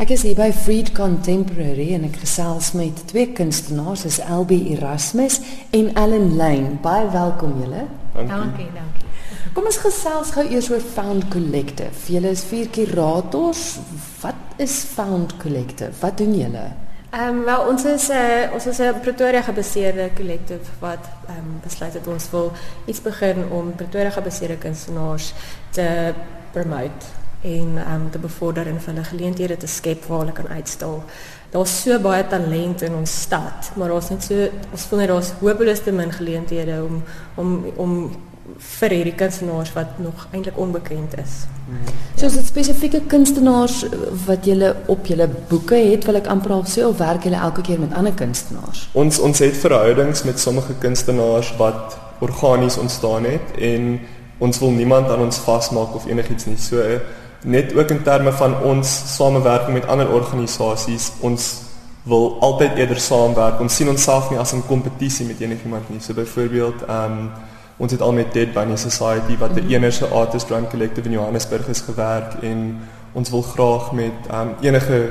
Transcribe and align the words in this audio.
Ek 0.00 0.14
is 0.14 0.22
hier 0.24 0.32
by 0.32 0.46
Freed 0.48 0.94
Contemporary 0.96 1.90
en 1.92 2.06
ek 2.06 2.14
gesels 2.22 2.70
met 2.72 3.02
twee 3.10 3.34
kunstenaars, 3.36 4.06
is 4.08 4.16
LB 4.24 4.56
Erasmus 4.72 5.36
en 5.76 5.90
Ellen 6.00 6.38
Lane. 6.38 6.78
Baie 6.80 7.10
welkom 7.12 7.58
julle. 7.60 7.82
Dankie, 8.14 8.70
dankie. 8.72 9.10
Kom 9.52 9.68
ons 9.68 9.80
gesels 9.82 10.32
gou 10.32 10.46
eers 10.48 10.70
oor 10.72 10.80
Found 10.94 11.28
Collective. 11.28 11.92
Julle 12.08 12.32
is 12.32 12.46
vier 12.48 12.72
kurators. 12.72 13.76
Wat 14.22 14.56
is 14.56 14.78
Found 14.94 15.36
Collective? 15.42 15.92
Wat 16.00 16.16
doen 16.16 16.32
julle? 16.38 16.64
Ehm 17.10 17.42
um, 17.42 17.44
wel 17.44 17.68
ons 17.68 17.84
is 17.84 18.08
'n 18.08 18.24
uh, 18.24 18.56
ons 18.56 18.72
is 18.72 18.80
'n 18.80 19.00
Pretoria 19.04 19.42
gebaseerde 19.42 20.10
collective 20.16 20.80
wat 20.80 21.04
ehm 21.28 21.38
um, 21.38 21.60
besluit 21.60 21.92
het 21.92 22.06
ons 22.06 22.30
wil 22.30 22.52
iets 22.86 23.02
begin 23.02 23.50
om 23.52 23.74
Pretoria 23.74 24.10
gebaseerde 24.10 24.56
kunstenaars 24.56 25.34
te 25.70 26.14
promote 26.52 27.19
en 27.42 27.76
um, 27.92 28.10
te 28.12 28.18
bevorder 28.18 28.66
en 28.66 28.80
vir 28.80 28.92
hulle 28.92 29.04
geleenthede 29.04 29.56
te 29.56 29.66
skep 29.66 30.04
waar 30.08 30.24
hulle 30.24 30.36
kan 30.36 30.48
uitstal. 30.48 31.02
Daar's 31.50 31.82
so 31.82 31.98
baie 31.98 32.26
talent 32.28 32.82
in 32.82 32.94
ons 32.94 33.20
stad, 33.22 33.70
maar 33.74 33.88
daar's 33.88 34.10
net 34.10 34.26
so 34.26 34.48
ons 34.70 34.88
voel 34.90 35.02
net 35.02 35.08
daar's 35.08 35.32
hopeloos 35.40 35.80
te 35.84 35.92
min 35.92 36.12
geleenthede 36.12 36.82
om 36.84 37.02
om 37.40 37.54
om 37.76 37.94
vir 38.80 38.92
hierdie 38.92 39.14
kunstenaars 39.14 39.72
wat 39.72 39.98
nog 40.02 40.26
eintlik 40.34 40.58
onbekend 40.58 41.14
is. 41.22 41.44
So 42.16 42.26
is 42.26 42.34
dit 42.34 42.46
spesifieke 42.46 43.00
kunstenaars 43.06 43.84
wat 44.26 44.44
julle 44.44 44.74
op 44.86 45.06
julle 45.06 45.28
boeke 45.48 45.78
het, 45.78 46.04
wil 46.08 46.18
ek 46.18 46.28
amper 46.32 46.56
al 46.56 46.64
sê 46.68 46.82
of 46.84 46.98
werk 46.98 47.24
julle 47.24 47.38
elke 47.38 47.62
keer 47.66 47.80
met 47.80 47.94
ander 47.96 48.14
kunstenaars? 48.16 48.88
Ons 48.98 49.20
ons 49.22 49.38
het 49.44 49.56
verhoudings 49.56 50.24
met 50.26 50.40
sommige 50.42 50.74
kunstenaars 50.82 51.54
wat 51.60 51.96
organies 52.20 52.76
ontstaan 52.78 53.24
het 53.24 53.54
en 53.56 53.94
ons 54.38 54.58
wil 54.58 54.70
niemand 54.74 55.08
aan 55.08 55.22
ons 55.28 55.40
vasmaak 55.46 55.94
of 55.94 56.06
enigiets 56.10 56.48
nie. 56.50 56.58
So 56.58 56.82
net 57.42 57.74
ook 57.74 57.90
in 57.90 58.02
terme 58.02 58.32
van 58.32 58.62
ons 58.62 59.16
samewerking 59.16 59.72
met 59.72 59.86
ander 59.86 60.10
organisasies 60.12 61.12
ons 61.20 61.62
wil 62.02 62.36
altyd 62.40 62.76
eerder 62.76 63.00
saamwerk 63.00 63.60
ons 63.60 63.76
sien 63.76 63.88
onsself 63.88 64.30
nie 64.30 64.38
as 64.38 64.52
'n 64.52 64.66
kompetisie 64.66 65.26
met 65.26 65.40
enigiemand 65.40 65.90
nie 65.90 66.00
so 66.00 66.14
byvoorbeeld 66.14 66.82
um, 66.88 67.30
ons 67.76 67.92
het 67.92 68.00
al 68.00 68.12
met 68.12 68.32
Dead 68.32 68.52
Bunny 68.52 68.76
Society 68.76 69.36
wat 69.38 69.50
'n 69.50 69.58
-hmm. 69.58 69.72
enige 69.72 70.06
artist 70.06 70.50
run 70.50 70.68
collective 70.68 71.08
in 71.08 71.12
Johannesburg 71.12 71.68
is 71.68 71.80
gewerk 71.80 72.34
en 72.42 72.78
ons 73.12 73.30
wil 73.30 73.42
graag 73.42 73.92
met 73.92 74.12
um, 74.32 74.54
enige 74.60 75.10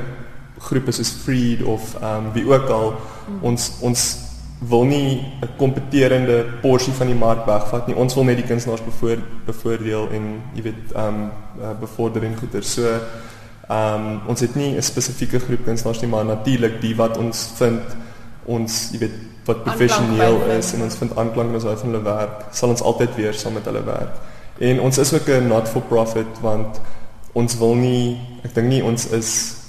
groepe 0.58 0.92
soos 0.92 1.10
Freed 1.10 1.62
of 1.62 1.94
um, 2.02 2.32
wie 2.32 2.52
ook 2.52 2.68
al 2.68 2.92
-hmm. 2.92 3.38
ons 3.42 3.72
ons 3.80 4.29
wil 4.68 4.84
nie 4.84 5.20
'n 5.40 5.48
kompeterende 5.56 6.44
porsie 6.60 6.92
van 6.92 7.06
die 7.06 7.16
mark 7.16 7.46
wegvat 7.46 7.86
nie. 7.86 7.96
Ons 7.96 8.14
wil 8.14 8.24
net 8.24 8.36
die 8.36 8.46
kunstenaars 8.46 8.84
bevoor, 8.84 9.18
bevoordeel 9.46 10.08
en 10.10 10.42
jy 10.54 10.62
weet 10.62 10.92
ehm 10.94 11.06
um, 11.06 11.30
bevorder 11.80 12.24
en 12.24 12.36
goeder. 12.36 12.62
So 12.64 12.82
ehm 13.68 13.94
um, 13.94 14.20
ons 14.26 14.40
het 14.40 14.54
nie 14.54 14.76
'n 14.76 14.82
spesifieke 14.82 15.38
groep 15.38 15.64
kunstenaars 15.64 16.00
nie, 16.00 16.10
maar 16.10 16.24
natuurlik 16.24 16.80
die 16.80 16.96
wat 16.96 17.16
ons 17.16 17.50
vind 17.54 17.82
ons 18.44 18.88
jy 18.92 18.98
weet 18.98 19.16
wat 19.44 19.62
professioneel 19.64 20.42
is 20.58 20.72
en 20.72 20.82
ons 20.82 20.96
vind 20.96 21.16
aanklank 21.16 21.48
in 21.48 21.54
ons 21.54 21.82
hulle 21.82 22.02
werk, 22.02 22.44
sal 22.50 22.68
ons 22.68 22.82
altyd 22.82 23.14
weer 23.14 23.34
saam 23.34 23.52
met 23.52 23.64
hulle 23.64 23.84
werk. 23.84 24.14
En 24.58 24.80
ons 24.80 24.98
is 24.98 25.12
ook 25.12 25.28
'n 25.28 25.48
not 25.48 25.68
for 25.68 25.82
profit 25.82 26.40
want 26.40 26.80
ons 27.32 27.58
wil 27.58 27.74
nie 27.74 28.18
ek 28.44 28.54
dink 28.54 28.68
nie 28.68 28.84
ons 28.84 29.06
is 29.06 29.59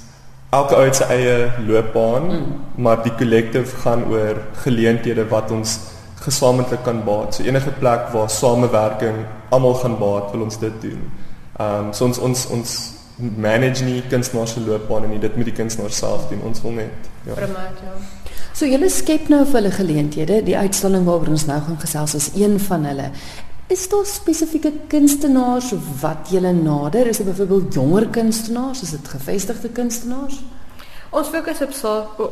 elke 0.52 0.76
ou 0.76 0.94
sy 0.94 1.08
eie 1.16 1.36
loopbaan, 1.68 2.28
mm. 2.28 2.54
maar 2.84 3.04
die 3.06 3.14
collective 3.16 3.82
gaan 3.84 4.04
oor 4.12 4.42
geleenthede 4.64 5.26
wat 5.32 5.52
ons 5.52 5.78
gesamentlik 6.22 6.84
kan 6.84 7.04
baat. 7.08 7.36
So 7.36 7.44
enige 7.44 7.72
plek 7.80 8.10
waar 8.14 8.30
samewerking 8.30 9.24
almal 9.50 9.78
gaan 9.82 9.98
baat, 10.00 10.32
wil 10.32 10.48
ons 10.48 10.60
dit 10.60 10.82
doen. 10.82 11.06
Ehm 11.60 11.88
um, 11.88 11.94
so 11.94 12.06
ons 12.06 12.20
ons 12.20 12.48
ons 12.58 12.80
manage 13.18 13.84
nie 13.86 14.02
kunstenaars 14.10 14.54
se 14.54 14.64
loopbane 14.66 15.08
nie. 15.08 15.20
Dit 15.20 15.36
moet 15.36 15.50
die 15.52 15.56
kunstenaar 15.56 15.94
self 15.94 16.28
doen. 16.30 16.42
Ons 16.48 16.62
wil 16.62 16.78
net 16.80 17.10
ja. 17.26 17.34
Promote 17.34 17.88
ja. 17.88 17.96
So 18.54 18.68
julle 18.68 18.90
skep 18.92 19.30
nou 19.32 19.44
vir 19.46 19.60
hulle 19.62 19.72
geleenthede. 19.72 20.42
Die 20.46 20.58
uitstalling 20.58 21.06
waaroor 21.08 21.34
ons 21.38 21.48
nou 21.50 21.60
gaan 21.66 21.80
gesels 21.82 22.16
is 22.18 22.30
een 22.36 22.60
van 22.60 22.86
hulle. 22.90 23.10
Is 23.72 23.90
daar 23.90 24.06
spesifieke 24.06 24.72
kunstenaars 24.88 25.74
wat 26.02 26.30
julle 26.30 26.52
nader? 26.52 27.08
Is 27.08 27.18
dit 27.18 27.26
byvoorbeeld 27.26 27.74
jonger 27.74 28.08
kunstenaars? 28.08 28.82
Is 28.82 28.90
dit 28.90 29.08
gevestigde 29.08 29.70
kunstenaars? 29.70 30.42
Ons 31.10 31.28
fokus 31.28 31.62
op 31.62 31.72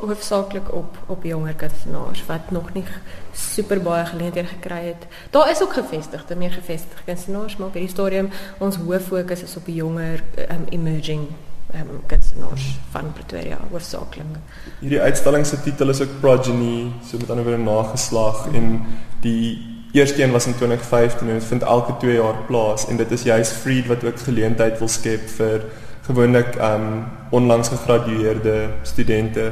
hoofsaaklik 0.02 0.74
op 0.74 0.98
op 1.08 1.24
jonger 1.24 1.54
kunstenaars 1.54 2.26
wat 2.26 2.52
nog 2.52 2.74
nie 2.74 2.84
super 3.32 3.82
baie 3.82 4.06
geleenthede 4.06 4.48
gekry 4.48 4.84
het. 4.86 5.08
Daar 5.30 5.52
is 5.52 5.62
ook 5.62 5.74
gevestigde, 5.74 6.36
meer 6.36 6.52
gevestigde 6.52 7.04
kunstenaars, 7.06 7.58
maar 7.58 7.68
op 7.68 7.74
hierdie 7.74 7.92
stadium 7.92 8.30
ons 8.58 8.76
hoof 8.76 9.08
fokus 9.08 9.44
is 9.44 9.56
op 9.56 9.66
die 9.66 9.76
jonger 9.76 10.24
um, 10.50 10.66
emerging 10.70 11.28
um, 11.76 12.02
kunstenaars 12.06 12.80
van 12.92 13.14
Pretoria 13.14 13.58
hoofsaaklik. 13.72 14.38
Hierdie 14.80 15.02
uitstalling 15.02 15.46
se 15.46 15.62
titel 15.62 15.90
is 15.90 16.02
ook 16.02 16.20
Progeny, 16.20 16.92
so 17.06 17.18
met 17.18 17.30
ander 17.30 17.46
woorde 17.46 17.64
nageslag 17.64 18.48
en 18.54 18.86
die 19.22 19.60
eerste 19.92 20.24
een 20.24 20.32
was 20.32 20.46
in 20.46 20.56
2015 20.56 21.28
en 21.28 21.34
dit 21.34 21.44
vind 21.44 21.64
elke 21.64 21.98
2 21.98 22.14
jaar 22.14 22.36
plaas 22.48 22.88
en 22.88 22.98
dit 22.98 23.12
is 23.12 23.24
juist 23.24 23.52
Freed 23.52 23.88
wat 23.88 24.04
ook 24.04 24.20
geleentheid 24.20 24.80
wil 24.80 24.88
skep 24.88 25.30
vir 25.38 25.66
gewoonlik 26.06 26.56
um 26.62 27.06
onlangs 27.30 27.68
gegradueerde 27.68 28.70
studente. 28.82 29.52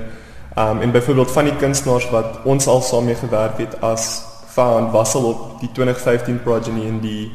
Um 0.58 0.82
en 0.82 0.92
byvoorbeeld 0.92 1.32
van 1.32 1.44
die 1.44 1.56
kunstenaars 1.56 2.10
wat 2.10 2.40
ons 2.44 2.68
al 2.68 2.82
saam 2.82 3.06
mee 3.06 3.16
gewerk 3.16 3.58
het 3.58 3.82
as 3.82 4.24
Found 4.48 4.92
Wassel 4.92 5.24
op 5.24 5.60
die 5.60 5.72
2015 5.72 6.42
Progeny 6.42 6.86
in 6.86 7.00
die 7.00 7.32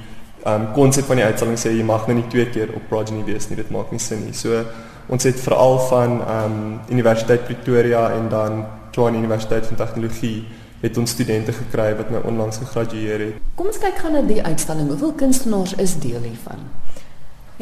um 0.47 0.69
konsep 0.75 1.07
van 1.07 1.21
die 1.21 1.27
uitstalling 1.27 1.59
sê 1.61 1.75
jy 1.77 1.85
mag 1.87 2.09
nou 2.09 2.17
nie 2.19 2.29
twee 2.33 2.49
keer 2.51 2.73
op 2.77 2.89
Progeny 2.91 3.23
wees 3.27 3.49
nie, 3.51 3.59
dit 3.61 3.71
maak 3.71 3.93
nie 3.93 4.01
sin 4.03 4.25
nie. 4.27 4.35
So 4.35 4.65
ons 5.13 5.27
het 5.29 5.39
veral 5.41 5.79
van 5.91 6.19
um 6.37 6.57
Universiteit 6.91 7.45
Pretoria 7.47 8.09
en 8.17 8.29
dan 8.33 8.65
Tshwane 8.93 9.19
Universiteit 9.19 9.67
van 9.67 9.81
Tegnologie 9.81 10.45
het 10.83 10.99
ons 10.99 11.11
studente 11.11 11.53
gekry 11.55 11.93
wat 11.97 12.11
nou 12.11 12.25
onlangs 12.27 12.59
gegradueer 12.59 13.27
het. 13.27 13.43
Kom 13.55 13.71
ons 13.71 13.79
kyk 13.79 14.01
gou 14.03 14.11
na 14.13 14.25
die 14.27 14.43
uitstalling. 14.43 14.89
Hoeveel 14.91 15.13
kunstenaars 15.21 15.77
is 15.79 15.95
deel 16.03 16.25
hiervan? 16.27 16.67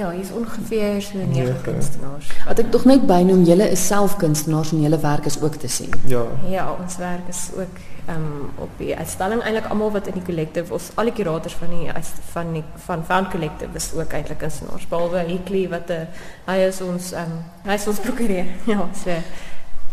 Ja, 0.01 0.11
hier 0.11 0.21
is 0.21 0.31
ongeveer 0.33 1.03
so 1.03 1.19
9 1.19 1.61
kunstenaars. 1.63 2.29
Wat 2.47 2.61
ek 2.63 2.71
tog 2.73 2.87
net 2.89 3.03
bynoem, 3.05 3.43
julle 3.45 3.67
is 3.69 3.83
self 3.85 4.15
kunstenaars 4.17 4.71
en 4.73 4.81
julle 4.81 4.97
werk 5.03 5.27
is 5.29 5.37
ook 5.43 5.59
te 5.61 5.69
sien. 5.69 5.93
Ja. 6.09 6.23
Ja, 6.49 6.63
ons 6.73 6.97
werk 6.97 7.29
is 7.29 7.43
ook 7.57 7.83
ehm 8.07 8.17
um, 8.17 8.47
op 8.65 8.71
die 8.81 8.95
uitstalling 8.97 9.43
eintlik 9.45 9.69
almal 9.69 9.93
wat 9.93 10.09
in 10.09 10.17
die 10.17 10.25
collective 10.25 10.73
of 10.75 10.89
al 10.95 11.11
die 11.11 11.15
kurators 11.19 11.59
van 11.61 11.75
die 11.75 11.93
van 12.33 12.53
die 12.57 12.65
van 12.87 13.05
Found 13.11 13.29
Collective 13.35 13.77
is 13.77 13.91
ook 13.93 14.17
eintlik 14.17 14.41
kunstenaars. 14.41 14.89
Behalwe 14.89 15.27
Hickley 15.29 15.69
wat 15.69 15.93
'n 15.93 15.93
eh, 15.93 16.25
hy 16.49 16.59
is 16.71 16.81
ons 16.81 17.13
ehm 17.13 17.37
um, 17.37 17.69
hy 17.69 17.77
is 17.77 17.87
ons 17.87 18.01
prokureur. 18.09 18.49
Ja, 18.73 18.89
so 19.05 19.21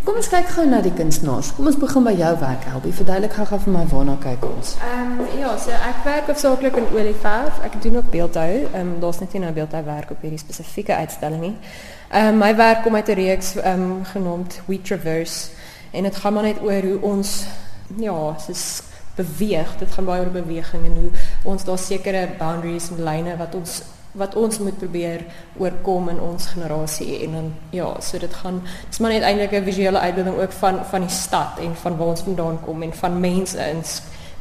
Kom 0.07 0.15
ons 0.15 0.29
kyk 0.31 0.53
gou 0.55 0.63
na 0.63 0.77
die 0.79 0.93
kunstenaars. 0.95 1.49
Kom 1.57 1.67
ons 1.67 1.75
begin 1.75 2.05
by 2.07 2.13
jou 2.15 2.29
werk, 2.39 2.63
Elbie. 2.71 2.93
Verduidelik 2.95 3.33
gou-gou 3.35 3.57
vir 3.65 3.73
my 3.73 3.81
waarna 3.91 4.13
kyk 4.23 4.45
ons. 4.47 4.69
Ehm 4.79 5.17
um, 5.19 5.33
ja, 5.35 5.49
so 5.59 5.75
ek 5.83 5.97
werk 6.05 6.29
hoofsaaklik 6.31 6.77
in 6.79 6.87
olieverf. 6.95 7.57
Ek 7.67 7.75
doen 7.83 7.99
ook 7.99 8.07
beeldhou. 8.13 8.53
Ehm 8.69 8.77
um, 8.85 8.93
daar's 9.03 9.19
net 9.19 9.35
nie 9.35 9.41
nou 9.43 9.51
beeldhou 9.57 9.81
werk 9.83 10.13
op 10.15 10.23
hierdie 10.23 10.39
spesifieke 10.39 10.95
uitstalling 10.95 11.43
nie. 11.49 11.51
Ehm 12.07 12.29
um, 12.29 12.39
my 12.39 12.53
werk 12.55 12.85
kom 12.85 12.95
uit 12.95 13.11
'n 13.11 13.19
reeks 13.19 13.51
ehm 13.57 13.83
um, 13.83 14.05
genoemd 14.13 14.61
We 14.71 14.79
Traverse 14.81 15.51
en 15.91 16.07
dit 16.07 16.15
gaan 16.15 16.33
maar 16.33 16.47
net 16.47 16.63
oor 16.63 16.87
hoe 16.87 17.01
ons 17.01 17.45
ja, 17.99 18.37
soos 18.39 18.81
beweeg. 19.19 19.75
Dit 19.77 19.91
gaan 19.91 20.07
baie 20.07 20.23
oor 20.23 20.31
beweging 20.31 20.85
en 20.85 20.95
hoe 21.01 21.11
ons 21.43 21.63
daar 21.63 21.77
sekere 21.77 22.29
boundaries 22.39 22.89
en 22.95 23.03
lyne 23.03 23.35
wat 23.37 23.55
ons 23.55 23.81
wat 24.11 24.35
ons 24.35 24.59
moet 24.59 24.77
probeer 24.77 25.25
oorkom 25.57 26.09
in 26.09 26.19
ons 26.19 26.45
generasie 26.45 27.23
en 27.23 27.31
dan 27.31 27.53
ja, 27.69 27.99
so 28.01 28.17
dit 28.17 28.33
gaan 28.33 28.61
dis 28.89 28.99
maar 28.99 29.11
net 29.11 29.21
eintlik 29.23 29.51
'n 29.51 29.63
visuele 29.63 29.99
uitbeelding 29.99 30.37
ook 30.39 30.51
van 30.51 30.85
van 30.85 31.01
die 31.01 31.15
stad 31.15 31.59
en 31.59 31.75
van 31.75 31.97
waar 31.97 32.07
ons 32.07 32.21
vandaan 32.21 32.59
kom 32.65 32.81
en 32.81 32.93
van 32.93 33.19
mense 33.19 33.57
in 33.57 33.83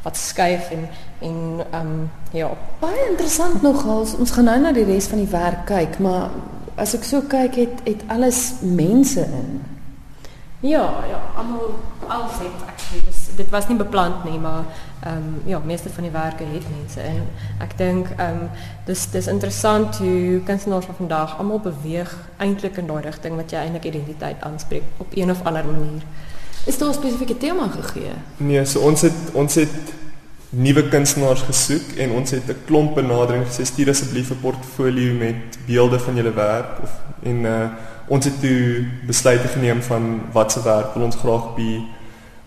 wat 0.03 0.17
skuif 0.17 0.69
en 0.71 0.89
en 1.19 1.65
ehm 1.71 1.87
um, 1.87 2.11
ja, 2.31 2.49
baie 2.79 3.09
interessant 3.09 3.61
nogal. 3.61 4.05
Ons 4.19 4.31
gaan 4.31 4.43
nou 4.43 4.59
na 4.59 4.71
die 4.71 4.85
res 4.85 5.07
van 5.07 5.17
die 5.17 5.31
werk 5.31 5.65
kyk, 5.65 5.99
maar 5.99 6.29
as 6.75 6.93
ek 6.93 7.03
so 7.03 7.21
kyk 7.21 7.55
het 7.55 7.81
het 7.83 8.03
alles 8.07 8.53
mense 8.61 9.25
in. 9.25 9.63
Ja, 10.59 10.85
ja, 11.09 11.21
almal 11.37 11.75
al 12.07 12.23
het 12.23 12.61
actually 12.67 13.01
dis 13.05 13.06
dit 13.37 13.49
was 13.49 13.67
nie 13.67 13.77
beplant 13.77 14.23
nie, 14.25 14.39
maar 14.39 14.63
ehm 15.03 15.17
um, 15.17 15.41
ja, 15.45 15.59
meeste 15.59 15.89
van 15.89 16.03
die 16.03 16.11
werke 16.11 16.43
het 16.43 16.65
mense 16.77 17.01
en 17.01 17.21
ek 17.65 17.77
dink 17.77 18.09
ehm 18.17 18.41
um, 18.41 18.49
dis 18.85 19.09
dis 19.11 19.27
interessant 19.27 19.97
hoe 19.97 20.41
kunstenaars 20.45 20.85
van 20.85 20.95
vandag 20.95 21.37
almal 21.37 21.59
beweeg 21.59 22.15
eintlik 22.37 22.77
in 22.77 22.87
daai 22.87 23.03
rigting 23.05 23.35
wat 23.35 23.51
jy 23.51 23.61
eintlik 23.65 23.85
identiteit 23.91 24.41
aanspreek 24.41 24.83
op 24.97 25.13
een 25.13 25.31
of 25.31 25.43
ander 25.43 25.65
manier. 25.65 26.01
Is 26.65 26.77
daar 26.77 26.89
'n 26.89 26.93
spesifieke 26.93 27.37
tema 27.37 27.67
gegee? 27.67 28.11
Nee, 28.37 28.65
so 28.65 28.79
ons 28.79 29.01
het 29.01 29.19
ons 29.33 29.55
het 29.55 29.93
nuwe 30.49 30.87
kunstenaars 30.87 31.41
gesoek 31.41 31.97
en 31.97 32.11
ons 32.11 32.31
het 32.31 32.47
'n 32.47 32.65
klomp 32.65 32.95
benadering 32.95 33.45
gesê 33.47 33.65
stuur 33.65 33.89
asseblief 33.89 34.31
'n 34.31 34.39
portfolio 34.41 35.13
met 35.13 35.57
beelde 35.65 35.99
van 35.99 36.15
julle 36.15 36.33
werk 36.33 36.81
of 36.83 36.91
en 37.23 37.45
uh 37.45 37.69
ons 38.09 38.25
het 38.25 38.39
toe 38.39 38.85
besluit 39.07 39.39
geneem 39.39 39.81
van 39.81 40.21
watse 40.31 40.63
werk 40.63 40.93
wil 40.93 41.03
ons 41.03 41.15
graag 41.15 41.55
by 41.55 41.81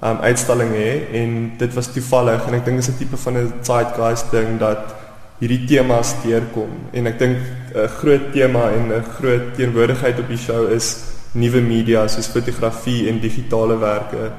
um 0.03 0.19
uitstalling 0.21 0.73
hê 0.73 0.93
en 1.23 1.53
dit 1.59 1.75
was 1.75 1.93
toevallig 1.93 2.47
en 2.47 2.55
ek 2.55 2.65
dink 2.65 2.81
dit 2.81 2.89
is 2.89 2.95
'n 2.95 2.99
tipe 2.99 3.17
van 3.17 3.37
'n 3.37 3.53
zeitgeist 3.63 4.31
ding 4.31 4.59
dat 4.59 4.95
hierdie 5.41 5.65
temas 5.67 6.15
deurkom 6.25 6.73
en 6.93 7.07
ek 7.07 7.19
dink 7.19 7.37
'n 7.75 7.89
groot 8.01 8.33
tema 8.33 8.71
en 8.71 8.93
'n 8.93 9.05
groot 9.19 9.55
teenwoordigheid 9.57 10.19
op 10.19 10.29
die 10.29 10.39
show 10.39 10.71
is 10.73 11.11
nuwe 11.33 11.61
media 11.63 12.07
soos 12.09 12.31
fotografie 12.31 13.09
en 13.09 13.21
digitalewerke. 13.23 14.31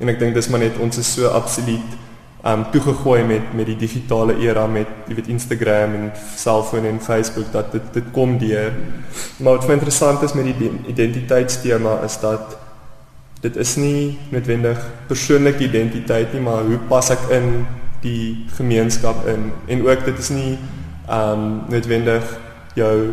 En 0.00 0.08
ek 0.08 0.18
dink 0.18 0.34
dis 0.34 0.48
maar 0.50 0.64
net 0.64 0.78
ons 0.82 0.98
is 0.98 1.12
so 1.14 1.30
absoluut 1.36 1.98
um 2.50 2.62
toegegooi 2.72 3.20
met 3.28 3.50
met 3.52 3.68
die 3.68 3.76
digitale 3.76 4.38
era 4.40 4.64
met 4.66 4.88
jy 5.08 5.18
weet 5.18 5.28
Instagram 5.28 5.94
en 5.98 6.06
selfoon 6.40 6.86
en 6.88 7.00
Facebook 7.04 7.52
dat 7.52 7.72
dit 7.72 7.92
dit 7.98 8.08
kom 8.16 8.38
deur. 8.40 8.72
Maar 9.38 9.58
wat 9.58 9.68
vir 9.68 9.76
interessant 9.76 10.22
is 10.24 10.34
met 10.34 10.48
die 10.48 10.70
identiteitstema 10.88 12.00
is 12.04 12.16
dat 12.20 12.56
dit 13.40 13.56
is 13.56 13.76
nie 13.76 14.18
noodwendig 14.30 14.80
persoonlike 15.08 15.64
identiteit 15.64 16.32
nie, 16.32 16.42
maar 16.44 16.64
hoe 16.64 16.78
pas 16.88 17.10
ek 17.10 17.30
in 17.32 17.66
die 18.04 18.46
gemeenskap 18.56 19.26
in 19.28 19.50
en 19.68 19.82
ook 19.86 20.04
dit 20.04 20.18
is 20.18 20.30
nie 20.32 20.58
um 21.10 21.64
noodwendig 21.68 22.24
jou 22.74 23.12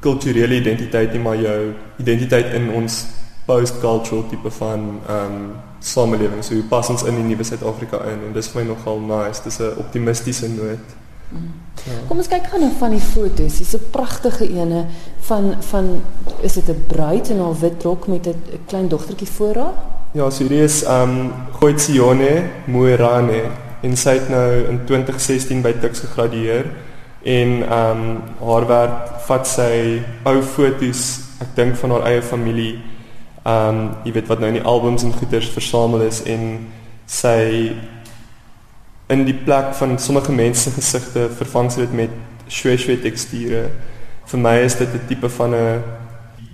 kulturele 0.00 0.60
identiteit 0.60 1.12
nie, 1.12 1.22
maar 1.22 1.36
jou 1.36 1.72
identiteit 1.98 2.54
in 2.54 2.70
ons 2.70 3.04
post-cultural 3.46 4.26
tipe 4.30 4.50
van 4.58 4.86
um 5.10 5.38
samelewing. 5.86 6.42
So 6.44 6.54
hoe 6.54 6.66
pas 6.70 6.88
ons 6.90 7.04
in 7.06 7.18
die 7.20 7.26
nuwe 7.28 7.44
Suid-Afrika 7.46 8.00
in 8.10 8.26
en 8.28 8.34
dis 8.34 8.48
vir 8.50 8.62
my 8.62 8.68
nogal 8.72 9.00
nice. 9.00 9.42
Dis 9.44 9.60
'n 9.60 9.76
optimistiese 9.82 10.48
noot. 10.48 10.96
Mm. 11.30 11.65
Ja. 11.84 11.92
Kom 12.08 12.18
ons 12.18 12.28
kyk 12.28 12.46
gou 12.50 12.60
na 12.60 12.70
van 12.78 12.90
die 12.90 13.00
foto's. 13.00 13.58
Dis 13.58 13.74
'n 13.74 13.90
pragtige 13.90 14.48
ene 14.48 14.86
van 15.20 15.54
van 15.60 16.02
is 16.40 16.52
dit 16.52 16.68
'n 16.68 16.84
bruid 16.86 17.28
in 17.28 17.40
haar 17.40 17.58
wit 17.60 17.82
rok 17.82 18.06
met 18.06 18.26
'n 18.26 18.34
klein 18.66 18.88
dogtertjie 18.88 19.28
voor 19.28 19.54
haar? 19.54 19.76
Ja, 20.12 20.30
so 20.30 20.44
hier 20.44 20.62
is 20.62 20.84
um 20.88 21.32
Goitsione 21.52 22.42
Moerane 22.64 23.42
en 23.82 23.96
sy 23.96 24.10
het 24.10 24.28
nou 24.28 24.68
in 24.68 24.84
2016 24.84 25.62
by 25.62 25.72
Tuks 25.80 26.00
gegradueer 26.00 26.70
en 27.22 27.48
um 27.72 28.22
haar 28.40 28.66
werk 28.66 29.10
vat 29.26 29.46
sy 29.46 30.00
ou 30.24 30.42
foto's, 30.42 31.20
ek 31.40 31.52
dink 31.58 31.76
van 31.76 31.90
haar 31.90 32.06
eie 32.06 32.22
familie 32.22 32.78
um 33.44 33.90
jy 34.04 34.14
weet 34.16 34.30
wat 34.30 34.40
nou 34.40 34.48
in 34.48 34.58
die 34.60 34.64
albums 34.66 35.04
en 35.04 35.12
goeders 35.12 35.50
versamel 35.54 36.06
is 36.06 36.22
en 36.22 36.66
sy 37.06 37.76
in 39.08 39.24
die 39.24 39.34
plek 39.34 39.74
van 39.74 39.98
sommige 39.98 40.32
mense 40.32 40.70
gesigte 40.70 41.28
vervang 41.38 41.70
sy 41.70 41.84
dit 41.84 41.92
met 41.92 42.10
shwe 42.50 42.96
teksture. 43.02 43.68
Vir 44.26 44.40
my 44.40 44.56
is 44.64 44.74
dit 44.76 44.88
'n 44.88 45.06
tipe 45.08 45.28
van 45.28 45.54
'n 45.54 45.82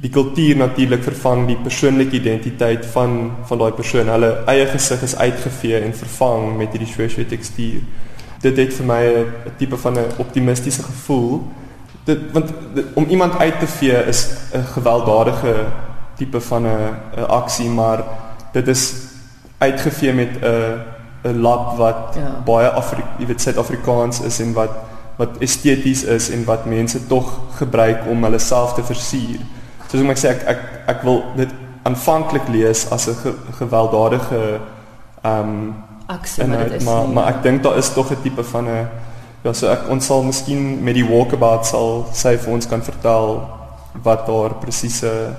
die 0.02 0.10
kultuur 0.10 0.56
natuurlik 0.56 1.02
vervang 1.02 1.46
die 1.46 1.56
persoonlike 1.56 2.16
identiteit 2.16 2.86
van 2.86 3.32
van 3.48 3.58
daai 3.58 3.72
persoon. 3.72 4.08
Hulle 4.08 4.44
eie 4.46 4.66
gesig 4.66 5.02
is 5.02 5.16
uitgevee 5.16 5.80
en 5.80 5.94
vervang 5.94 6.56
met 6.56 6.72
hierdie 6.72 6.88
shwe 6.88 7.26
tekstuur. 7.26 7.80
Dit 8.42 8.56
het 8.56 8.74
vir 8.74 8.86
my 8.86 9.02
'n 9.06 9.52
tipe 9.56 9.76
van 9.76 9.98
'n 9.98 10.12
optimistiese 10.18 10.82
gevoel. 10.82 11.42
Dit 12.04 12.18
want 12.32 12.52
dit, 12.74 12.84
om 12.94 13.06
iemand 13.08 13.38
uit 13.38 13.60
te 13.60 13.66
vee 13.66 14.06
is 14.06 14.28
'n 14.52 14.64
gewelddadige 14.74 15.54
tipe 16.16 16.40
van 16.40 16.66
'n 16.66 17.24
aksie, 17.28 17.68
maar 17.68 18.04
dit 18.52 18.68
is 18.68 18.94
uitgevee 19.58 20.12
met 20.12 20.30
'n 20.42 20.91
'n 21.24 21.40
lap 21.40 21.76
wat 21.78 22.16
ja. 22.16 22.30
baie 22.44 22.68
Afri 22.68 23.02
jy 23.18 23.26
weet 23.26 23.40
Suid-Afrikaans 23.40 24.20
is 24.20 24.40
en 24.40 24.52
wat 24.52 24.70
wat 25.16 25.38
esteties 25.38 26.02
is 26.04 26.30
en 26.30 26.44
wat 26.44 26.64
mense 26.64 27.06
tog 27.06 27.40
gebruik 27.58 28.06
om 28.08 28.24
hulle 28.24 28.38
self 28.38 28.74
te 28.74 28.82
versier. 28.82 29.40
Soos 29.90 30.02
ek 30.02 30.18
sê 30.18 30.28
ek 30.32 30.42
ek 30.46 30.60
ek 30.86 31.02
wil 31.06 31.22
dit 31.36 31.50
aanvanklik 31.82 32.48
lees 32.48 32.86
as 32.90 33.08
'n 33.08 33.14
ge, 33.14 33.34
gewelddadige 33.58 34.60
ehm 35.22 35.48
um, 35.48 35.74
aksie, 36.06 36.46
maar 36.46 36.68
dit 36.68 36.80
is 36.80 36.84
maar, 36.84 37.04
nie, 37.04 37.14
maar 37.14 37.28
ek 37.28 37.42
dink 37.42 37.62
daar 37.62 37.76
is 37.76 37.92
tog 37.92 38.10
'n 38.10 38.22
tipe 38.22 38.44
van 38.44 38.64
'n 38.64 38.88
ja, 39.42 39.52
so 39.52 39.68
ek 39.68 39.88
ons 39.90 40.06
sal 40.06 40.22
miskien 40.22 40.84
met 40.84 40.94
die 40.94 41.06
walkabout 41.06 41.66
sal 41.66 42.06
sy 42.12 42.36
vir 42.36 42.52
ons 42.52 42.66
kan 42.66 42.82
vertel 42.82 43.42
wat 44.02 44.26
daar 44.26 44.54
presiese 44.62 45.34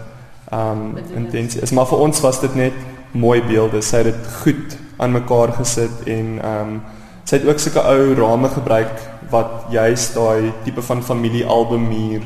um 0.51 0.97
intensie 1.15 1.61
is 1.61 1.71
maar 1.71 1.87
vir 1.87 1.99
ons 1.99 2.21
was 2.21 2.39
dit 2.39 2.55
net 2.55 2.73
mooi 3.11 3.41
beelde 3.41 3.81
sy 3.81 3.97
het 3.97 4.05
dit 4.05 4.27
goed 4.43 4.77
aan 4.97 5.11
mekaar 5.11 5.53
gesit 5.59 6.05
en 6.05 6.37
um 6.45 6.81
sy 7.23 7.39
het 7.39 7.47
ook 7.47 7.59
sulke 7.59 7.83
ou 7.87 8.13
rame 8.19 8.49
gebruik 8.51 8.99
wat 9.31 9.69
juist 9.71 10.17
daai 10.17 10.51
tipe 10.65 10.81
van 10.81 11.03
familiealbum 11.03 11.87
hier 11.89 12.25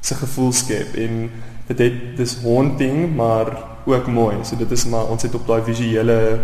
se 0.00 0.14
gevoel 0.14 0.52
skep 0.52 0.94
en 1.06 1.30
dit 1.66 1.78
het 1.78 1.98
dis 2.20 2.36
haunting 2.44 3.16
maar 3.16 3.52
ook 3.86 4.06
mooi 4.06 4.36
so 4.42 4.56
dit 4.56 4.70
is 4.70 4.86
maar 4.92 5.08
ons 5.10 5.22
het 5.22 5.34
op 5.34 5.46
daai 5.46 5.62
visuele 5.72 6.40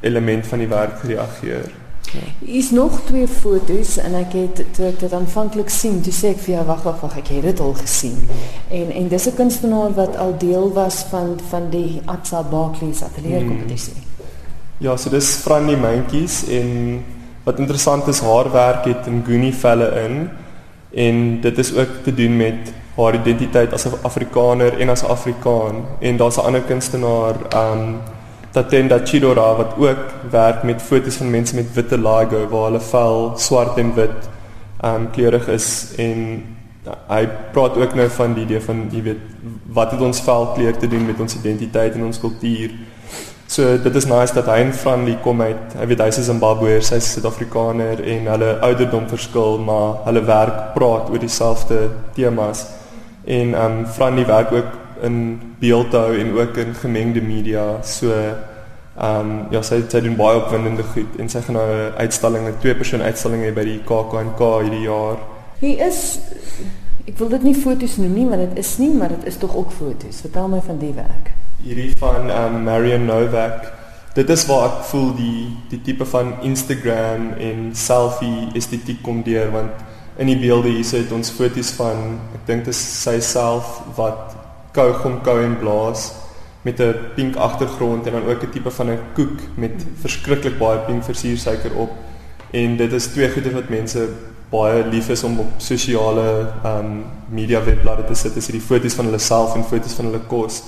element 0.00 0.46
van 0.46 0.64
die 0.64 0.68
werk 0.68 1.00
gereageer 1.04 1.72
Ja. 2.12 2.48
Is 2.52 2.70
nog 2.70 3.00
twee 3.04 3.28
foto's 3.28 3.96
en 3.96 4.14
ek 4.14 4.32
het 4.32 4.60
toe 4.76 4.86
ek 4.86 5.00
dit 5.00 5.12
aanvanklik 5.12 5.70
sien, 5.72 6.00
toe 6.04 6.12
sê 6.14 6.34
ek 6.34 6.42
vir 6.44 6.54
jou 6.54 6.64
wag 6.68 6.82
wag 6.86 7.00
wag, 7.02 7.16
ek 7.18 7.32
het 7.34 7.46
dit 7.48 7.62
al 7.64 7.74
gesien. 7.80 8.20
En 8.70 8.92
en 9.00 9.08
dis 9.08 9.26
'n 9.26 9.34
kunstenaar 9.34 9.94
wat 9.98 10.16
al 10.16 10.38
deel 10.38 10.72
was 10.72 11.02
van 11.10 11.38
van 11.50 11.70
die 11.70 12.02
Atsa 12.04 12.42
Barclays 12.42 13.02
atelier 13.02 13.40
hmm. 13.40 13.66
Ja, 14.82 14.96
so 14.96 15.06
dis 15.06 15.36
Franny 15.38 15.76
Mentjies 15.78 16.40
en 16.50 17.04
wat 17.44 17.60
interessant 17.62 18.08
is 18.10 18.18
haar 18.26 18.48
werk 18.50 18.88
het 18.88 19.06
in 19.06 19.20
Goonie 19.22 19.52
velle 19.54 19.86
in 20.00 20.16
en 20.90 21.20
dit 21.44 21.58
is 21.62 21.70
ook 21.76 22.00
te 22.02 22.14
doen 22.14 22.36
met 22.36 22.72
haar 22.96 23.14
identiteit 23.14 23.72
as 23.72 23.86
'n 23.86 24.02
Afrikaner 24.02 24.80
en 24.80 24.88
as 24.88 25.04
Afrikaan 25.04 25.84
en 26.00 26.16
daar's 26.16 26.36
'n 26.36 26.46
ander 26.46 26.60
kunstenaar 26.60 27.34
um 27.54 28.00
Tatenda 28.50 28.98
Chidora 29.04 29.54
wat 29.54 29.74
ook 29.78 30.30
werk 30.30 30.62
met 30.62 30.82
foto's 30.82 31.16
van 31.16 31.30
mense 31.30 31.54
met 31.54 31.74
witte 31.74 31.98
laigo 31.98 32.48
waar 32.48 32.64
hulle 32.64 32.80
vel 32.80 33.32
swart 33.36 33.78
en 33.78 33.94
wit 33.94 34.28
um 34.84 35.10
kleurig 35.10 35.48
is 35.48 35.94
en 35.96 36.42
uh, 36.86 36.92
hy 37.08 37.28
praat 37.52 37.76
ook 37.76 37.94
nou 37.94 38.08
van 38.08 38.34
die 38.34 38.44
idee 38.44 38.60
van 38.60 38.88
jy 38.90 39.02
weet 39.02 39.22
wat 39.72 39.90
het 39.90 40.00
ons 40.00 40.20
velkleur 40.20 40.76
te 40.76 40.88
doen 40.88 41.06
met 41.06 41.20
ons 41.20 41.36
identiteit 41.36 41.94
en 41.94 42.04
ons 42.04 42.20
kultuur. 42.20 42.70
So 43.46 43.82
dit 43.82 43.94
is 43.94 44.04
nice 44.04 44.34
dat 44.34 44.46
hy 44.46 44.62
en 44.64 44.72
Franly 44.74 45.18
kom 45.22 45.42
uit. 45.42 45.74
Hy 45.78 45.86
weet 45.86 46.00
hy's 46.00 46.18
'n 46.18 46.22
Zimbabweër, 46.22 46.82
sy's 46.82 47.04
'n 47.04 47.12
Suid-Afrikaner 47.14 48.00
en 48.02 48.26
hulle 48.26 48.58
ouderdom 48.60 49.08
verskil, 49.08 49.58
maar 49.58 50.04
hulle 50.04 50.24
werk 50.24 50.74
praat 50.74 51.10
oor 51.10 51.18
dieselfde 51.18 51.90
temas. 52.14 52.66
En 53.24 53.54
um 53.54 53.86
Franly 53.86 54.26
werk 54.26 54.52
ook 54.52 54.72
in 55.02 55.40
beeldhou 55.58 56.18
en 56.18 56.38
ook 56.38 56.56
in 56.56 56.74
gemengde 56.74 57.20
media. 57.20 57.82
So 57.82 58.12
ehm 58.96 59.20
um, 59.20 59.46
ja, 59.50 59.62
sy 59.62 59.80
sy 59.88 60.00
doen 60.00 60.16
baie 60.16 60.38
opwindende 60.38 60.82
goed 60.82 61.16
en 61.18 61.28
sy 61.28 61.40
gaan 61.42 61.56
nou 61.58 61.66
'n 61.66 61.92
uitstalling, 61.98 62.46
'n 62.46 62.58
twee 62.60 62.74
persoon 62.74 63.02
uitstalling 63.02 63.42
hê 63.42 63.52
by 63.52 63.64
die 63.64 63.80
KAK&K 63.84 64.60
hierdie 64.62 64.82
jaar. 64.82 65.16
Hier 65.58 65.86
is 65.86 66.20
ek 67.06 67.18
wil 67.18 67.28
dit 67.28 67.42
nie 67.42 67.54
foto's 67.54 67.96
noem 67.96 68.14
nie, 68.14 68.26
want 68.26 68.40
dit 68.48 68.58
is 68.58 68.78
nie, 68.78 68.90
maar 68.90 69.08
dit 69.08 69.24
is 69.24 69.36
tog 69.36 69.56
ook 69.56 69.72
foto's. 69.72 70.20
Vertel 70.20 70.48
my 70.48 70.60
van 70.60 70.78
die 70.78 70.92
werk. 70.92 71.43
Hierdie 71.64 71.94
van 71.96 72.28
um, 72.28 72.62
Marion 72.62 73.04
Novak. 73.04 73.70
Dit 74.12 74.28
is 74.28 74.42
waar 74.44 74.66
ek 74.66 74.82
voel 74.90 75.14
die 75.16 75.46
die 75.70 75.78
tipe 75.86 76.04
van 76.04 76.34
Instagram 76.44 77.30
en 77.40 77.70
selfie 77.72 78.50
estetiek 78.60 79.00
kom 79.06 79.22
deur 79.24 79.48
want 79.54 79.80
in 80.20 80.28
die 80.28 80.36
beelde 80.42 80.74
hier 80.74 80.84
sit 80.84 81.14
ons 81.16 81.32
foto's 81.32 81.70
van 81.78 82.18
ek 82.36 82.44
dink 82.50 82.66
dit 82.66 82.74
is 82.74 82.82
sy 82.98 83.16
self 83.24 83.80
wat 83.96 84.36
kougom 84.76 85.16
kou 85.24 85.38
en 85.46 85.56
blaas 85.62 86.10
met 86.68 86.84
'n 86.84 87.16
pink 87.16 87.40
agtergrond 87.48 88.12
en 88.12 88.20
dan 88.20 88.28
ook 88.28 88.44
'n 88.44 88.52
tipe 88.52 88.70
van 88.70 88.90
'n 88.90 89.00
koek 89.16 89.48
met 89.56 89.88
verskriklik 90.04 90.58
baie 90.58 90.84
pink 90.84 91.02
versiersuiker 91.04 91.72
op. 91.72 91.96
En 92.52 92.76
dit 92.76 92.92
is 92.92 93.06
twee 93.06 93.32
goede 93.32 93.56
wat 93.56 93.72
mense 93.72 94.08
baie 94.50 94.84
lief 94.84 95.08
is 95.08 95.24
om 95.24 95.40
op 95.40 95.52
sosiale 95.56 96.52
um, 96.66 97.04
media 97.28 97.64
webbladde 97.64 98.04
te 98.04 98.14
sit, 98.14 98.36
is 98.36 98.46
hierdie 98.46 98.66
foto's 98.66 98.94
van 98.94 99.04
hulle 99.04 99.18
self 99.18 99.54
en 99.54 99.64
foto's 99.64 99.94
van 99.94 100.04
hulle 100.04 100.26
kos. 100.28 100.62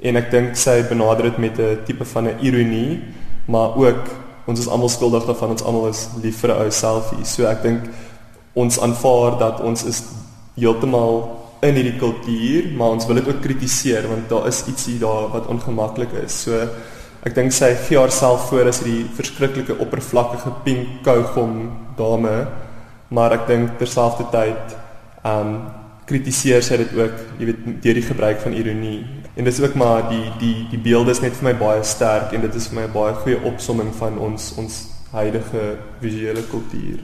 En 0.00 0.16
ek 0.16 0.30
dink 0.32 0.56
sy 0.56 0.80
benader 0.88 1.28
dit 1.28 1.38
met 1.38 1.58
'n 1.58 1.84
tipe 1.84 2.04
van 2.04 2.28
'n 2.28 2.38
ironie, 2.40 3.00
maar 3.46 3.76
ook 3.76 4.08
ons 4.46 4.60
is 4.60 4.68
almal 4.68 4.88
skuldig 4.88 5.24
daarvan 5.24 5.50
ons 5.50 5.62
almal 5.62 5.88
is 5.88 6.08
lief 6.22 6.40
vir 6.40 6.50
'n 6.50 6.62
ou 6.62 6.70
selfie. 6.70 7.24
So 7.24 7.46
ek 7.46 7.62
dink 7.62 7.82
ons 8.54 8.80
aanvaar 8.80 9.38
dat 9.38 9.60
ons 9.60 9.84
is 9.84 10.02
heeltemal 10.56 11.40
in 11.62 11.74
hierdie 11.74 11.98
kultuur, 11.98 12.72
maar 12.76 12.94
ons 12.96 13.06
wil 13.06 13.20
dit 13.20 13.28
ook 13.28 13.40
kritiseer 13.40 14.08
want 14.08 14.28
daar 14.28 14.46
is 14.46 14.64
ietsie 14.66 14.98
daar 14.98 15.28
wat 15.28 15.46
ongemaklik 15.46 16.12
is. 16.24 16.42
So 16.42 16.68
ek 17.22 17.34
dink 17.34 17.52
sy 17.52 17.74
gee 17.74 17.98
haarself 17.98 18.48
voor 18.48 18.66
as 18.66 18.80
hierdie 18.80 19.04
verskriklike 19.14 19.76
oppervlakkige 19.78 20.52
pink 20.64 21.02
kougom 21.04 21.70
dame, 21.96 22.48
maar 23.08 23.32
ek 23.32 23.46
dink 23.46 23.78
terselfdertyd 23.78 24.76
um 25.24 25.60
kritiseer 26.06 26.62
sy 26.62 26.76
dit 26.80 26.94
ook, 26.96 27.18
jy 27.38 27.46
weet, 27.46 27.66
deur 27.84 27.94
die 27.94 28.08
gebruik 28.08 28.40
van 28.42 28.56
ironie. 28.56 29.04
En 29.34 29.44
dis 29.44 29.60
ook 29.60 29.74
maar 29.74 30.08
die 30.08 30.32
die 30.38 30.66
die 30.70 30.78
beelde 30.78 31.10
is 31.10 31.20
net 31.20 31.36
vir 31.38 31.52
my 31.52 31.56
baie 31.58 31.82
sterk 31.82 32.32
en 32.32 32.40
dit 32.40 32.54
is 32.54 32.66
vir 32.68 32.80
my 32.80 32.86
'n 32.88 32.92
baie 32.92 33.14
goeie 33.14 33.40
opsomming 33.52 33.94
van 33.94 34.18
ons 34.18 34.54
ons 34.56 34.86
huidige 35.10 35.76
visuele 36.00 36.42
kultuur. 36.42 36.98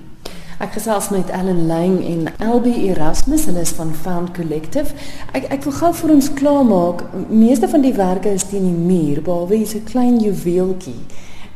Ek 0.58 0.72
gesels 0.72 1.08
met 1.08 1.30
Ellen 1.30 1.66
Lang 1.66 1.98
en 2.04 2.28
LB 2.40 2.66
Erasmus, 2.66 3.44
hulle 3.44 3.60
is 3.60 3.74
van 3.76 3.94
Found 3.94 4.30
Collective. 4.32 4.94
Ek 5.32 5.44
ek 5.52 5.64
wil 5.64 5.72
gou 5.72 5.92
vir 5.94 6.10
ons 6.14 6.32
klaarmaak. 6.32 7.02
Meeste 7.28 7.68
van 7.68 7.80
die 7.80 7.92
werke 7.92 8.32
is 8.32 8.46
teen 8.48 8.64
die 8.64 8.80
muur, 8.86 9.22
behalwe 9.22 9.56
hier's 9.56 9.74
'n 9.74 9.84
klein 9.84 10.16
juweeltjie. 10.18 11.04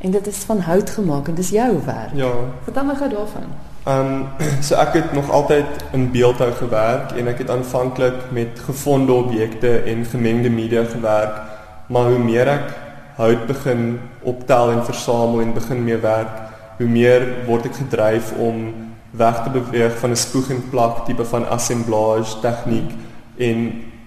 En 0.01 0.11
dit 0.11 0.27
is 0.27 0.37
van 0.37 0.61
hout 0.61 0.91
gemaak 0.91 1.29
en 1.29 1.35
dis 1.35 1.51
jou 1.51 1.85
werk. 1.85 2.15
Ja. 2.15 2.33
Vertel 2.65 2.85
my 2.85 2.95
gou 2.95 3.09
daarvan. 3.09 3.49
Ehm 3.91 4.07
um, 4.07 4.27
so 4.67 4.77
ek 4.79 4.93
het 4.95 5.13
nog 5.13 5.31
altyd 5.31 5.67
in 5.97 6.11
beeldhou 6.15 6.51
gewerk 6.55 7.15
en 7.19 7.31
ek 7.33 7.41
het 7.43 7.51
aanvanklik 7.51 8.29
met 8.31 8.61
gefondde 8.67 9.13
objekte 9.13 9.71
en 9.93 10.05
gemengde 10.05 10.51
media 10.51 10.85
gewerk, 10.85 11.41
maar 11.89 12.13
hoe 12.13 12.21
meer 12.23 12.49
ek 12.53 12.69
hout 13.17 13.47
begin 13.49 13.99
optel 14.23 14.71
en 14.71 14.85
versamel 14.85 15.43
en 15.43 15.57
begin 15.57 15.83
mee 15.85 15.99
werk, 16.05 16.37
hoe 16.79 16.87
meer 16.87 17.27
word 17.49 17.67
ek 17.71 17.81
gedryf 17.81 18.31
om 18.39 18.63
weg 19.11 19.43
te 19.43 19.51
beweeg 19.57 19.99
van 19.99 20.15
'n 20.15 20.23
spoeg 20.27 20.51
en 20.55 20.63
plak 20.71 21.05
tipe 21.07 21.25
van 21.25 21.49
assemblage 21.49 22.39
tegniek 22.47 22.95
en 23.39 23.59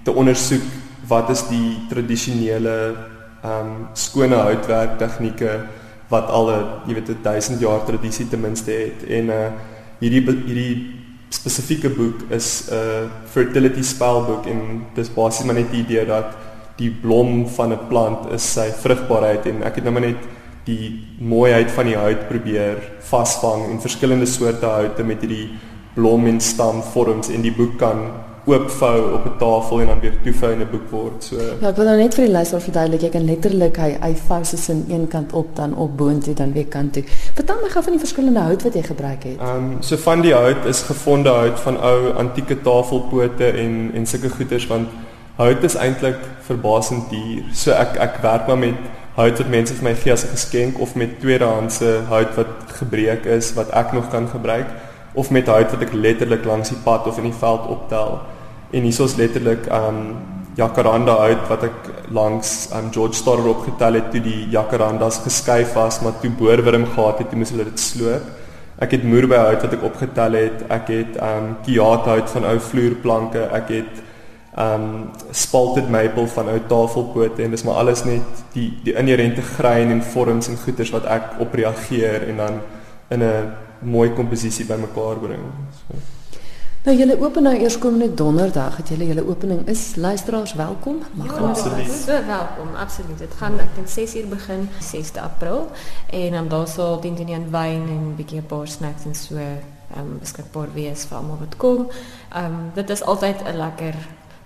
te 0.03 0.11
ondersoek 0.13 0.63
wat 1.07 1.29
is 1.29 1.43
die 1.49 1.83
tradisionele 1.89 2.95
ehm 3.43 3.59
um, 3.59 3.87
skone 3.93 4.35
houtwerk 4.35 4.97
tegnieke 4.97 5.59
wat 6.07 6.29
al 6.29 6.47
'n 6.51 6.65
jy 6.87 6.93
weet 6.93 7.09
'n 7.09 7.21
1000 7.21 7.59
jaar 7.59 7.83
tradisie 7.85 8.29
ten 8.29 8.41
minste 8.41 8.71
het 8.71 9.09
en 9.09 9.25
uh 9.29 9.51
hierdie 10.03 10.23
hierdie 10.47 10.75
spesifieke 11.33 11.89
boek 11.89 12.27
is 12.29 12.69
'n 12.69 12.75
uh, 12.75 13.09
fertility 13.33 13.83
spelboek 13.83 14.45
en 14.45 14.85
dis 14.95 15.09
basies 15.09 15.45
maar 15.45 15.55
net 15.55 15.71
die 15.71 15.83
idee 15.83 16.05
dat 16.05 16.35
die 16.77 16.91
blom 16.91 17.47
van 17.47 17.73
'n 17.73 17.87
plant 17.89 18.31
is 18.31 18.53
sy 18.53 18.69
vrugbaarheid 18.83 19.45
en 19.45 19.63
ek 19.63 19.75
het 19.75 19.83
nou 19.83 19.93
maar 19.93 20.07
net 20.09 20.21
die 20.65 21.03
mooiheid 21.19 21.71
van 21.71 21.85
die 21.85 21.97
hout 21.97 22.27
probeer 22.27 22.77
vasvang 23.09 23.71
en 23.71 23.81
verskillende 23.81 24.25
soorte 24.25 24.65
houte 24.65 25.03
met 25.03 25.21
hierdie 25.21 25.49
blom 25.95 26.27
en 26.27 26.39
stam 26.39 26.81
vorms 26.93 27.29
en 27.29 27.41
die 27.41 27.55
boek 27.55 27.77
kan 27.77 28.07
oopvou 28.45 29.13
op 29.13 29.25
'n 29.25 29.37
tafel 29.37 29.81
en 29.81 29.87
dan 29.87 29.99
weer 29.99 30.13
toevou 30.23 30.51
in 30.51 30.59
'n 30.59 30.67
boek 30.71 30.89
word. 30.89 31.23
So 31.23 31.35
Ja, 31.61 31.69
ek 31.69 31.75
wil 31.75 31.85
nou 31.85 31.97
net 31.97 32.15
vir 32.15 32.25
die 32.25 32.33
luisteraar 32.33 32.61
verduidelik, 32.61 33.01
jy 33.01 33.09
kan 33.09 33.25
letterlik 33.25 33.77
hy 33.77 33.97
hy 34.01 34.15
vou 34.27 34.43
se 34.43 34.57
sin 34.57 34.85
een 34.89 35.07
kant 35.07 35.33
op 35.33 35.55
dan 35.55 35.75
op 35.75 35.97
boontoe 35.97 36.33
dan 36.33 36.53
weer 36.53 36.65
kant 36.65 36.93
toe. 36.93 37.03
Vertel 37.33 37.55
my 37.61 37.69
gou 37.69 37.83
van 37.83 37.93
die 37.93 37.99
verskillende 37.99 38.39
hout 38.39 38.63
wat 38.63 38.73
jy 38.73 38.83
gebruik 38.83 39.23
het. 39.23 39.37
Ehm 39.39 39.55
um, 39.55 39.77
so 39.79 39.95
van 39.97 40.21
die 40.21 40.33
hout 40.33 40.65
is 40.65 40.81
gefonde 40.81 41.29
hout 41.29 41.59
van 41.59 41.81
ou 41.81 42.11
antieke 42.11 42.61
tafelpote 42.61 43.45
en 43.45 43.91
en 43.93 44.05
sulke 44.05 44.29
goeders 44.29 44.67
want 44.67 44.87
hout 45.35 45.63
is 45.63 45.75
eintlik 45.75 46.19
verbasend 46.39 47.09
duur. 47.09 47.43
So 47.53 47.71
ek 47.71 47.97
ek 47.97 48.21
werk 48.21 48.47
maar 48.47 48.57
met 48.57 48.75
hout 49.15 49.37
wat 49.37 49.49
mense 49.49 49.73
vir 49.73 49.83
my 49.83 49.95
gee 49.95 50.11
as 50.11 50.23
'n 50.25 50.35
geskenk 50.35 50.79
of 50.79 50.95
met 50.95 51.19
tweedehandse 51.19 52.01
hout 52.09 52.35
wat 52.35 52.47
gebreek 52.67 53.25
is 53.25 53.53
wat 53.53 53.69
ek 53.69 53.93
nog 53.93 54.09
kan 54.09 54.27
gebruik 54.27 54.67
of 55.13 55.29
met 55.29 55.47
hout 55.47 55.71
wat 55.71 55.81
ek 55.81 55.93
letterlik 55.93 56.45
langs 56.45 56.69
die 56.69 56.81
pad 56.83 57.07
of 57.07 57.17
in 57.17 57.23
die 57.23 57.39
veld 57.39 57.67
optel. 57.67 58.19
En 58.73 58.81
hiersoos 58.81 59.17
letterlik 59.19 59.67
um 59.69 59.97
jacaranda 60.57 61.15
hout 61.17 61.43
wat 61.49 61.65
ek 61.67 61.89
langs 62.13 62.53
um 62.77 62.89
George 62.93 63.17
Storer 63.17 63.51
opgetel 63.51 63.99
het 63.99 64.07
toe 64.13 64.21
die 64.25 64.47
jacarandas 64.53 65.19
geskuif 65.25 65.75
was, 65.77 65.99
maar 66.01 66.17
toe 66.21 66.31
boorwurm 66.37 66.87
gehad 66.95 67.21
het, 67.21 67.29
toe 67.29 67.41
moes 67.41 67.53
hulle 67.53 67.67
dit 67.69 67.81
sloop. 67.81 68.31
Ek 68.81 68.95
het 68.97 69.05
moerbei 69.05 69.37
hout 69.37 69.61
wat 69.65 69.75
ek 69.77 69.85
opgetel 69.85 70.37
het. 70.39 70.63
Ek 70.73 70.89
het 70.93 71.19
um 71.21 71.51
kiaat 71.65 72.09
hout 72.09 72.33
van 72.33 72.49
ou 72.49 72.55
vloerplanke. 72.69 73.45
Ek 73.59 73.69
het 73.75 74.01
um 74.63 74.87
spalted 75.33 75.93
maple 75.93 76.25
van 76.33 76.49
ou 76.49 76.57
tafelpote 76.73 77.45
en 77.45 77.53
dis 77.53 77.65
maar 77.65 77.81
alles 77.83 78.03
net 78.05 78.41
die 78.57 78.71
die 78.85 78.97
inherente 78.97 79.45
grein 79.53 79.93
en 79.93 80.01
vorms 80.15 80.49
en 80.49 80.57
goeters 80.65 80.93
wat 80.93 81.05
ek 81.09 81.37
op 81.45 81.53
reageer 81.57 82.27
en 82.29 82.41
dan 82.45 82.59
in 83.13 83.21
'n 83.21 83.53
mooi 83.81 84.09
komposisie 84.09 84.65
bymekaar 84.65 85.21
bring. 85.21 85.45
So. 85.77 86.22
Nou 86.83 86.97
julle 86.97 87.15
open 87.15 87.45
nou 87.47 87.53
eers 87.55 87.77
komende 87.79 88.13
donderdag, 88.13 88.73
het 88.77 88.89
julle 88.91 89.05
julle 89.07 89.23
opening 89.23 89.61
is 89.71 89.95
luisteraars 89.95 90.53
welkom. 90.53 90.97
Mag 91.13 91.29
ja, 91.31 91.45
absoluut. 91.47 91.91
So 91.91 92.25
welkom, 92.27 92.73
absoluut. 92.75 93.17
Dit 93.17 93.37
gaan 93.39 93.55
ek 93.63 93.69
dink 93.77 93.87
6 93.87 94.15
uur 94.19 94.27
begin, 94.27 94.65
6de 94.83 95.21
April 95.23 95.69
en 96.09 96.35
dan 96.35 96.49
daar 96.51 96.67
sal 96.67 96.99
dien 96.99 97.15
in 97.23 97.47
wyn 97.51 97.87
en 97.87 98.01
'n 98.09 98.15
bietjie 98.17 98.41
'n 98.41 98.45
paar 98.45 98.67
snacks 98.67 99.05
en 99.05 99.15
so 99.15 99.35
ehm 99.35 99.63
um, 99.99 100.19
beskikbaar 100.19 100.73
wees 100.73 101.05
vir 101.05 101.17
almal 101.17 101.39
wat 101.39 101.55
kom. 101.55 101.87
Ehm 102.35 102.45
um, 102.45 102.71
dit 102.73 102.89
is 102.89 103.03
altyd 103.03 103.43
'n 103.47 103.57
lekker 103.57 103.95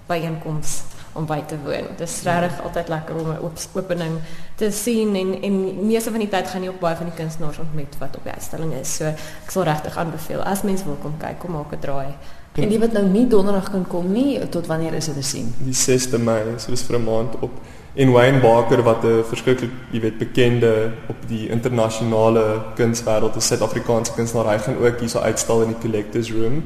byeenkoms 0.05 0.81
om 1.17 1.25
by 1.25 1.39
te 1.49 1.57
woon. 1.63 1.89
Dit 1.97 2.05
is 2.05 2.21
regtig 2.23 2.61
altyd 2.63 2.87
lekker 2.93 3.15
om 3.15 3.31
'n 3.31 3.51
opening 3.73 4.19
te 4.55 4.71
sien 4.71 5.15
en 5.15 5.41
en 5.41 5.87
meeste 5.87 6.11
van 6.11 6.19
die 6.19 6.29
tyd 6.29 6.47
gaan 6.47 6.63
jy 6.63 6.69
ook 6.69 6.79
baie 6.79 6.95
van 6.95 7.09
die 7.09 7.15
kunstenaars 7.15 7.59
ontmoet 7.59 7.97
wat 7.99 8.15
op 8.15 8.23
die 8.23 8.33
uitstalling 8.33 8.73
is. 8.73 8.95
So 8.95 9.05
ek 9.05 9.51
sal 9.51 9.63
regtig 9.63 9.97
aanbeveel 9.97 10.41
as 10.43 10.61
mens 10.63 10.83
wil 10.83 10.97
kom 11.01 11.17
kyk, 11.17 11.39
kom 11.39 11.51
maak 11.51 11.73
'n 11.73 11.79
draai. 11.79 12.13
En 12.57 12.69
die 12.69 12.79
wat 12.79 12.91
nou 12.91 13.05
nie 13.05 13.27
donderdag 13.29 13.69
kan 13.69 13.83
kom 13.87 14.11
nie, 14.11 14.39
tot 14.49 14.67
wanneer 14.67 14.93
is 14.93 15.05
dit 15.05 15.15
te 15.15 15.21
sien? 15.21 15.53
Die 15.61 15.73
6de 15.73 16.17
Mei, 16.17 16.41
so 16.57 16.71
dis 16.71 16.81
vir 16.81 16.97
'n 16.97 17.03
maand 17.03 17.35
op 17.39 17.51
en 17.93 18.11
Wayne 18.11 18.39
Barker 18.39 18.83
wat 18.83 19.03
'n 19.03 19.23
verskriklik, 19.23 19.71
jy 19.91 19.99
weet, 19.99 20.17
bekende 20.17 20.91
op 21.07 21.15
die 21.27 21.49
internasionale 21.49 22.61
kunswêreld, 22.75 23.35
'n 23.35 23.41
Suid-Afrikaanse 23.41 24.13
kunstenaar, 24.13 24.53
hy 24.53 24.57
gaan 24.57 24.77
ook 24.77 24.99
hierso 24.99 25.19
uitstal 25.19 25.61
in 25.61 25.67
die 25.67 25.77
collectors 25.81 26.31
room. 26.31 26.63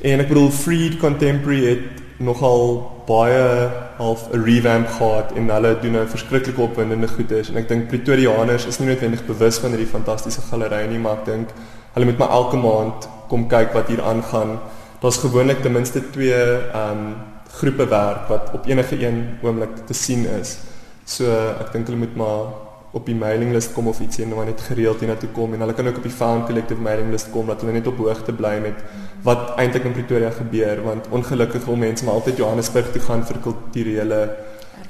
En 0.00 0.20
ek 0.20 0.28
bedoel 0.28 0.50
Freed 0.50 0.96
Contemporary 0.98 1.64
het 1.64 2.03
nogal 2.24 2.90
baie 3.06 3.70
half 3.98 4.28
'n 4.32 4.44
revamp 4.44 4.88
gehad 4.88 5.32
en 5.36 5.50
hulle 5.50 5.76
doen 5.80 5.92
nou 5.92 6.06
verskriklike 6.06 6.60
opwindende 6.60 7.08
goedes 7.08 7.50
en 7.50 7.56
ek 7.56 7.68
dink 7.68 7.88
Pretoriaaners 7.88 8.66
is 8.66 8.78
nie 8.78 8.88
noodwendig 8.88 9.26
bewus 9.26 9.58
van 9.58 9.70
hierdie 9.70 9.92
fantastiese 9.96 10.40
galery 10.50 10.86
nie 10.86 10.98
maar 10.98 11.18
ek 11.20 11.24
dink 11.24 11.48
hulle 11.94 12.06
moet 12.06 12.18
maar 12.18 12.30
elke 12.30 12.56
maand 12.56 13.08
kom 13.28 13.46
kyk 13.48 13.72
wat 13.74 13.88
hier 13.88 14.02
aangaan. 14.02 14.58
Daar's 15.00 15.20
gewoonlik 15.22 15.62
ten 15.62 15.72
minste 15.72 16.02
twee 16.10 16.42
ehm 16.72 16.90
um, 16.90 17.14
groepe 17.54 17.86
werk 17.86 18.28
wat 18.28 18.50
op 18.52 18.66
enige 18.66 19.06
een 19.06 19.38
oomblik 19.42 19.86
te 19.86 19.94
sien 19.94 20.26
is. 20.40 20.58
So 21.04 21.30
ek 21.60 21.72
dink 21.72 21.86
hulle 21.86 21.98
moet 21.98 22.16
maar 22.16 22.63
op 22.94 23.06
die 23.06 23.16
mailinglys 23.18 23.72
kom 23.74 23.88
of 23.90 24.00
iets 24.00 24.20
en 24.22 24.30
nou 24.30 24.44
net 24.46 24.60
gereeld 24.68 25.02
hiernatoe 25.02 25.30
kom 25.34 25.54
en 25.54 25.64
hulle 25.64 25.74
kan 25.74 25.90
ook 25.90 25.98
op 26.00 26.06
die 26.06 26.14
Found 26.14 26.46
Collective 26.46 26.80
mailinglys 26.80 27.26
kom 27.34 27.50
dat 27.50 27.64
hulle 27.64 27.74
net 27.74 27.90
op 27.90 27.98
hoogte 27.98 28.32
bly 28.32 28.54
met 28.62 28.82
wat 29.26 29.54
eintlik 29.58 29.88
in 29.90 29.96
Pretoria 29.96 30.30
gebeur 30.30 30.82
want 30.86 31.10
ongelukkig 31.10 31.66
wil 31.66 31.80
mense 31.86 32.06
maar 32.06 32.20
altyd 32.20 32.42
Johannesburg 32.42 32.92
toe 32.94 33.02
gaan 33.08 33.26
vir 33.26 33.40
kulturele 33.48 34.20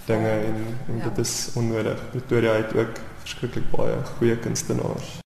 dinge 0.06 0.28
en, 0.28 0.56
en 0.88 0.96
ja. 0.96 1.08
dit 1.08 1.18
is 1.26 1.50
onnodig. 1.54 2.00
Pretoria 2.10 2.52
het 2.52 2.76
ook 2.76 3.00
verskriklik 3.24 3.70
baie 3.72 3.96
goeie 4.16 4.36
kunstenaars. 4.36 5.20